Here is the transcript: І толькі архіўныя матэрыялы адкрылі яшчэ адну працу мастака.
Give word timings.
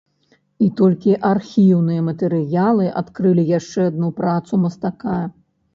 І 0.67 0.69
толькі 0.79 1.13
архіўныя 1.31 2.07
матэрыялы 2.09 2.85
адкрылі 3.03 3.47
яшчэ 3.57 3.79
адну 3.93 4.15
працу 4.23 4.53
мастака. 4.65 5.23